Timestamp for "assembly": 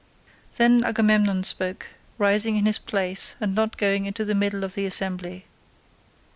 4.87-5.45